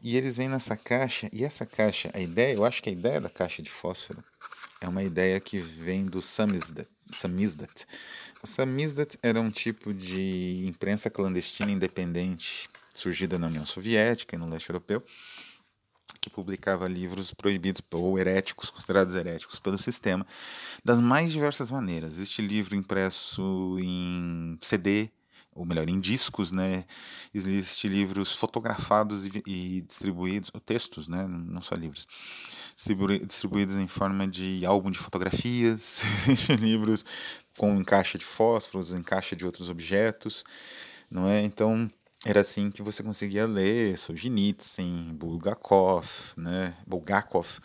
E 0.00 0.16
eles 0.16 0.36
vêm 0.36 0.48
nessa 0.48 0.76
caixa, 0.76 1.28
e 1.32 1.44
essa 1.44 1.66
caixa, 1.66 2.10
a 2.14 2.20
ideia, 2.20 2.54
eu 2.54 2.64
acho 2.64 2.82
que 2.82 2.88
a 2.88 2.92
ideia 2.92 3.20
da 3.20 3.28
caixa 3.28 3.62
de 3.62 3.70
fósforo 3.70 4.22
é 4.80 4.88
uma 4.88 5.02
ideia 5.02 5.40
que 5.40 5.58
vem 5.58 6.06
do 6.06 6.22
samizdat. 6.22 6.88
samizdat. 7.12 7.86
O 8.42 8.46
samizdat 8.46 9.18
era 9.22 9.40
um 9.40 9.50
tipo 9.50 9.92
de 9.92 10.64
imprensa 10.66 11.10
clandestina 11.10 11.72
independente 11.72 12.68
surgida 12.92 13.38
na 13.38 13.48
União 13.48 13.66
Soviética 13.66 14.36
e 14.36 14.38
no 14.38 14.48
leste 14.48 14.70
europeu, 14.70 15.04
que 16.20 16.30
publicava 16.30 16.88
livros 16.88 17.32
proibidos 17.32 17.82
ou 17.92 18.18
heréticos, 18.18 18.70
considerados 18.70 19.14
heréticos 19.14 19.58
pelo 19.58 19.78
sistema, 19.78 20.26
das 20.84 21.00
mais 21.00 21.32
diversas 21.32 21.70
maneiras. 21.70 22.14
Existe 22.14 22.42
livro 22.42 22.76
impresso 22.76 23.76
em 23.80 24.56
CD, 24.60 25.10
ou 25.58 25.64
melhor, 25.64 25.88
em 25.88 25.98
discos, 25.98 26.52
né? 26.52 26.84
Existe 27.34 27.88
livros 27.88 28.32
fotografados 28.32 29.26
e, 29.26 29.42
e 29.44 29.82
distribuídos, 29.82 30.50
ou 30.54 30.60
textos, 30.60 31.08
né? 31.08 31.26
Não 31.26 31.60
só 31.60 31.74
livros, 31.74 32.06
distribuídos 33.26 33.76
em 33.76 33.88
forma 33.88 34.26
de 34.26 34.64
álbum 34.64 34.90
de 34.90 34.98
fotografias. 34.98 36.04
Existem 36.28 36.56
livros 36.56 37.04
com 37.56 37.76
encaixe 37.76 38.16
de 38.16 38.24
fósforos, 38.24 38.92
encaixe 38.92 39.34
de 39.34 39.44
outros 39.44 39.68
objetos, 39.68 40.44
não 41.10 41.26
é? 41.26 41.42
Então 41.42 41.90
era 42.24 42.40
assim 42.40 42.70
que 42.70 42.82
você 42.82 43.02
conseguia 43.02 43.46
ler 43.46 43.96
Solzhenitsyn, 43.96 45.14
Bulgakov, 45.14 46.06
né, 46.36 46.74
Bulgakov 46.86 47.58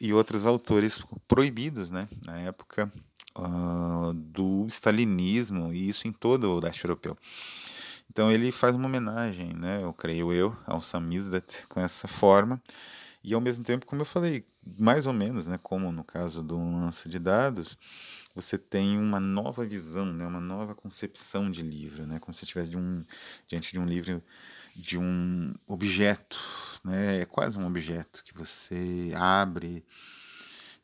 e 0.00 0.12
outros 0.12 0.44
autores 0.44 1.00
proibidos, 1.26 1.90
né, 1.90 2.08
na 2.24 2.38
época 2.40 2.92
uh, 3.36 4.12
do 4.12 4.66
stalinismo 4.68 5.72
e 5.72 5.88
isso 5.88 6.06
em 6.06 6.12
todo 6.12 6.50
o 6.50 6.60
leste 6.60 6.84
europeu. 6.84 7.16
Então 8.10 8.30
ele 8.30 8.52
faz 8.52 8.74
uma 8.74 8.86
homenagem, 8.86 9.54
né, 9.54 9.82
eu 9.82 9.92
creio 9.92 10.32
eu, 10.32 10.56
ao 10.66 10.80
samizdat 10.80 11.66
com 11.68 11.80
essa 11.80 12.06
forma 12.06 12.60
e 13.24 13.34
ao 13.34 13.40
mesmo 13.40 13.64
tempo, 13.64 13.86
como 13.86 14.02
eu 14.02 14.06
falei, 14.06 14.44
mais 14.78 15.06
ou 15.06 15.12
menos, 15.12 15.46
né, 15.46 15.58
como 15.62 15.90
no 15.90 16.04
caso 16.04 16.42
do 16.42 16.56
lance 16.56 17.08
de 17.08 17.18
dados, 17.18 17.76
você 18.36 18.58
tem 18.58 18.98
uma 18.98 19.18
nova 19.18 19.64
visão, 19.64 20.04
né, 20.12 20.26
uma 20.26 20.42
nova 20.42 20.74
concepção 20.74 21.50
de 21.50 21.62
livro, 21.62 22.06
né, 22.06 22.18
como 22.18 22.34
se 22.34 22.44
estivesse 22.44 22.70
de 22.70 22.76
um, 22.76 23.02
diante 23.48 23.72
de 23.72 23.78
um 23.78 23.86
livro, 23.86 24.22
de 24.76 24.98
um 24.98 25.54
objeto, 25.66 26.38
né, 26.84 27.22
é 27.22 27.24
quase 27.24 27.58
um 27.58 27.66
objeto 27.66 28.22
que 28.22 28.34
você 28.34 29.10
abre, 29.16 29.82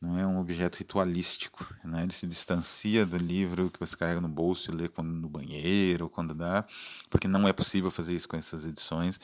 não 0.01 0.19
é 0.19 0.27
um 0.27 0.41
objeto 0.41 0.79
ritualístico, 0.79 1.77
né, 1.85 2.05
ele 2.05 2.13
se 2.15 2.27
distancia 2.27 3.05
do 3.05 3.19
livro 3.19 3.71
que 3.71 3.79
você 3.79 3.95
carrega 3.95 4.23
no 4.23 4.31
bolso 4.31 4.71
e 4.71 4.75
lê 4.75 4.89
quando 4.89 5.11
no 5.11 5.29
banheiro, 5.29 6.09
quando 6.09 6.33
dá, 6.33 6.65
porque 7.11 7.29
não 7.29 7.47
é 7.47 7.53
possível 7.53 7.91
fazer 7.91 8.15
isso 8.15 8.29
com 8.29 8.37
essas 8.39 8.65
edições, 8.65 9.21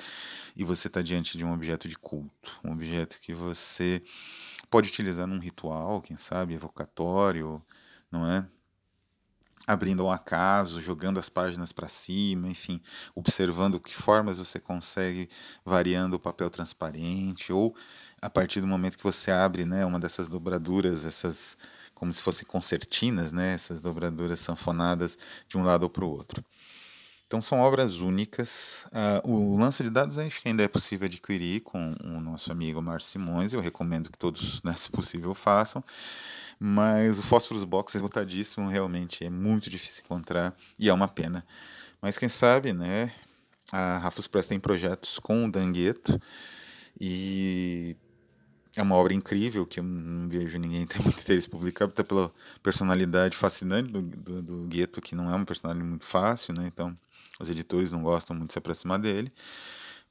e 0.55 0.63
você 0.65 0.87
está 0.87 1.01
diante 1.01 1.39
de 1.39 1.47
um 1.47 1.53
objeto 1.55 1.89
de 1.89 1.97
culto, 1.97 2.61
um 2.63 2.73
objeto 2.73 3.19
que 3.23 3.33
você 3.33 4.03
pode 4.69 4.89
utilizar 4.89 5.27
num 5.27 5.39
ritual, 5.39 6.03
quem 6.03 6.19
sabe, 6.19 6.53
evocatório, 6.53 7.63
não 8.11 8.27
é? 8.27 8.47
Abrindo 9.67 10.03
ao 10.03 10.11
acaso, 10.11 10.81
jogando 10.81 11.19
as 11.19 11.29
páginas 11.29 11.73
para 11.73 11.89
cima, 11.89 12.49
enfim, 12.49 12.81
observando 13.15 13.81
que 13.81 13.95
formas 13.95 14.39
você 14.39 14.59
consegue 14.59 15.29
variando 15.65 16.15
o 16.15 16.21
papel 16.21 16.49
transparente, 16.49 17.53
ou 17.53 17.75
a 18.21 18.31
partir 18.31 18.61
do 18.61 18.67
momento 18.67 18.97
que 18.97 19.05
você 19.05 19.31
abre 19.31 19.65
né, 19.65 19.85
uma 19.85 20.01
dessas 20.01 20.29
dobraduras, 20.29 21.05
essas 21.05 21.57
como 21.95 22.13
se 22.13 22.23
fossem 22.23 22.47
concertinas, 22.47 23.33
né, 23.33 23.55
essas 23.55 23.83
dobraduras 23.83 24.39
sanfonadas 24.39 25.19
de 25.49 25.59
um 25.59 25.65
lado 25.65 25.91
para 25.91 26.05
o 26.05 26.11
outro. 26.11 26.45
Então 27.29 27.43
são 27.43 27.61
obras 27.61 27.99
únicas. 27.99 28.87
Uh, 28.87 29.31
o 29.31 29.59
lance 29.59 29.85
de 29.85 29.91
dados 29.91 30.17
acho 30.17 30.41
que 30.41 30.49
ainda 30.49 30.63
é 30.63 30.69
possível 30.69 31.05
adquirir 31.05 31.61
com 31.61 31.95
o 32.03 32.21
nosso 32.23 32.51
amigo 32.51 32.81
Márcio 32.81 33.11
Simões. 33.11 33.53
Eu 33.53 33.61
recomendo 33.61 34.11
que 34.11 34.17
todos, 34.17 34.63
né, 34.65 34.75
se 34.75 34.91
possível, 34.91 35.35
façam. 35.35 35.85
Mas 36.59 37.19
o 37.19 37.23
Phosphorus 37.23 37.65
Box 37.65 37.95
é 37.95 37.99
esgotadíssimo, 37.99 38.71
realmente 38.71 39.25
é 39.25 39.31
muito 39.31 39.69
difícil 39.69 40.03
encontrar 40.07 40.57
e 40.79 40.89
é 40.89 40.93
uma 40.93 41.07
pena. 41.07 41.45
Mas 42.01 42.17
quem 42.17 42.31
sabe, 42.31 42.73
né? 42.73 43.13
A 43.71 43.99
Rafus 43.99 44.27
Press 44.27 44.49
tem 44.49 44.59
projetos 44.59 45.19
com 45.19 45.45
o 45.45 45.53
Dangueto 45.53 46.19
e 46.99 47.95
é 48.75 48.81
uma 48.81 48.95
obra 48.95 49.13
incrível 49.13 49.67
que 49.67 49.81
eu 49.81 49.85
não 49.85 50.31
vejo 50.31 50.59
ninguém 50.59 50.87
ter 50.89 51.03
muito 51.03 51.21
interesse 51.21 51.47
em 51.47 51.51
publicar, 51.51 51.85
até 51.85 52.03
pela 52.03 52.33
personalidade 52.63 53.37
fascinante 53.37 53.93
do, 53.93 54.01
do, 54.01 54.43
do 54.43 54.67
Gueto, 54.67 55.03
que 55.03 55.15
não 55.15 55.31
é 55.31 55.37
uma 55.37 55.45
personalidade 55.45 55.87
muito 55.87 56.07
fácil, 56.07 56.55
né? 56.55 56.67
Então 56.67 56.95
os 57.39 57.49
editores 57.51 57.93
não 57.93 58.03
gostam 58.03 58.37
muito 58.37 58.49
de 58.49 58.53
se 58.55 58.59
aproximar 58.59 58.99
dele. 58.99 59.33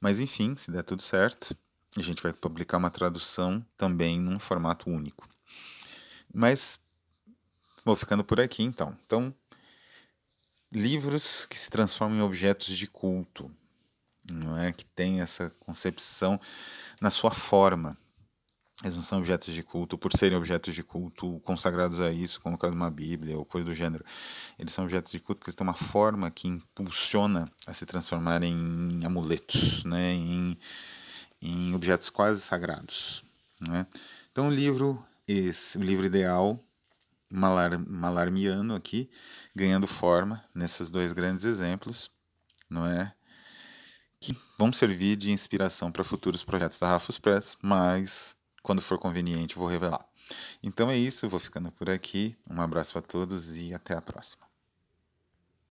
Mas 0.00 0.20
enfim, 0.20 0.56
se 0.56 0.70
der 0.70 0.82
tudo 0.82 1.02
certo, 1.02 1.56
a 1.96 2.02
gente 2.02 2.22
vai 2.22 2.32
publicar 2.32 2.78
uma 2.78 2.90
tradução 2.90 3.64
também 3.76 4.20
num 4.20 4.38
formato 4.38 4.88
único. 4.88 5.28
Mas 6.32 6.78
vou 7.84 7.96
ficando 7.96 8.22
por 8.24 8.40
aqui 8.40 8.62
então. 8.62 8.96
Então, 9.04 9.34
livros 10.70 11.46
que 11.46 11.58
se 11.58 11.70
transformam 11.70 12.18
em 12.18 12.22
objetos 12.22 12.76
de 12.76 12.86
culto, 12.86 13.50
não 14.30 14.58
é? 14.58 14.72
Que 14.72 14.84
tem 14.84 15.20
essa 15.20 15.50
concepção 15.60 16.40
na 17.00 17.10
sua 17.10 17.30
forma. 17.30 17.96
Eles 18.82 18.94
não 18.94 19.02
são 19.02 19.18
objetos 19.18 19.52
de 19.52 19.62
culto 19.62 19.98
por 19.98 20.12
serem 20.12 20.38
objetos 20.38 20.72
de 20.72 20.84
culto 20.84 21.40
consagrados 21.40 22.00
a 22.00 22.12
isso, 22.12 22.40
como 22.40 22.56
de 22.56 22.66
uma 22.66 22.90
Bíblia 22.90 23.36
ou 23.36 23.44
coisa 23.44 23.66
do 23.66 23.74
gênero. 23.74 24.04
Eles 24.56 24.72
são 24.72 24.84
objetos 24.84 25.10
de 25.10 25.18
culto 25.18 25.40
porque 25.40 25.50
eles 25.50 25.56
têm 25.56 25.66
uma 25.66 25.74
forma 25.74 26.30
que 26.30 26.46
impulsiona 26.46 27.50
a 27.66 27.72
se 27.72 27.84
transformar 27.84 28.42
em 28.44 29.04
amuletos, 29.04 29.82
né? 29.82 30.12
em, 30.12 30.56
em 31.42 31.74
objetos 31.74 32.08
quase 32.08 32.40
sagrados. 32.40 33.24
Né? 33.60 33.84
Então, 34.30 34.46
o 34.46 34.54
livro 34.54 35.04
esse, 35.28 35.76
o 35.76 35.82
livro 35.82 36.06
ideal 36.06 36.58
malar, 37.30 37.78
malarmiano 37.78 38.74
aqui, 38.74 39.10
ganhando 39.54 39.86
forma 39.86 40.42
nesses 40.54 40.90
dois 40.90 41.12
grandes 41.12 41.44
exemplos, 41.44 42.10
não 42.70 42.86
é? 42.86 43.12
Que 44.18 44.36
vão 44.56 44.72
servir 44.72 45.16
de 45.16 45.30
inspiração 45.30 45.92
para 45.92 46.02
futuros 46.02 46.42
projetos 46.42 46.78
da 46.78 46.88
Rafus 46.88 47.18
Press, 47.18 47.56
mas 47.62 48.37
quando 48.62 48.80
for 48.80 48.98
conveniente 48.98 49.56
vou 49.56 49.66
revelar. 49.66 50.04
Então 50.62 50.90
é 50.90 50.96
isso, 50.96 51.28
vou 51.28 51.40
ficando 51.40 51.70
por 51.72 51.88
aqui. 51.88 52.36
Um 52.50 52.60
abraço 52.60 52.98
a 52.98 53.02
todos 53.02 53.56
e 53.56 53.72
até 53.72 53.94
a 53.94 54.02
próxima. 54.02 54.47